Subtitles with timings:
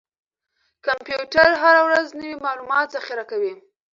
[0.85, 3.53] کمپیوټر هره ورځ نوي معلومات ذخیره کوي.